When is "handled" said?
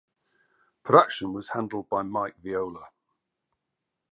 1.49-1.87